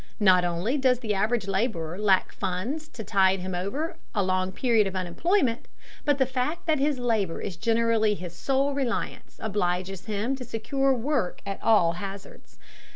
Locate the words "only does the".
0.43-1.13